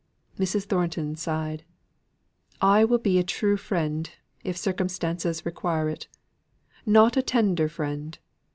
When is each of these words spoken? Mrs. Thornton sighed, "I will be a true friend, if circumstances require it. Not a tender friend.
Mrs. 0.39 0.63
Thornton 0.63 1.15
sighed, 1.15 1.63
"I 2.59 2.83
will 2.83 2.97
be 2.97 3.19
a 3.19 3.23
true 3.23 3.55
friend, 3.55 4.09
if 4.43 4.57
circumstances 4.57 5.45
require 5.45 5.89
it. 5.89 6.07
Not 6.87 7.17
a 7.17 7.21
tender 7.21 7.69
friend. 7.69 8.17